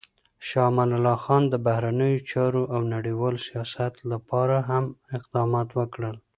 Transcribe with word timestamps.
شاه 0.47 0.67
امان 0.71 0.89
الله 0.97 1.17
خان 1.23 1.43
د 1.49 1.55
بهرنیو 1.65 2.25
چارو 2.31 2.63
او 2.73 2.81
نړیوال 2.95 3.35
سیاست 3.47 3.93
لپاره 4.11 4.57
هم 4.69 4.85
اقدامات 5.17 5.69
وکړل. 5.73 6.15